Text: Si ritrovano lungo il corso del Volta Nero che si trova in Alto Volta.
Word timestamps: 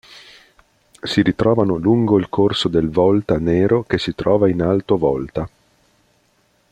Si 1.03 1.21
ritrovano 1.21 1.75
lungo 1.77 2.17
il 2.17 2.27
corso 2.27 2.67
del 2.69 2.89
Volta 2.89 3.37
Nero 3.37 3.83
che 3.83 3.99
si 3.99 4.15
trova 4.15 4.49
in 4.49 4.63
Alto 4.63 4.97
Volta. 4.97 5.47